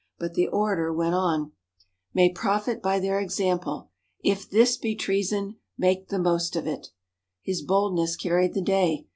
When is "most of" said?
6.17-6.65